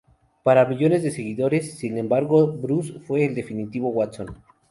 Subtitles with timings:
[0.41, 4.35] Para millones de seguidores, sin embargo, Bruce fue el definitivo Watson.